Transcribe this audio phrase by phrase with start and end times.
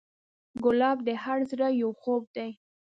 [0.63, 2.49] ګلاب د هر زړه یو خوب دی.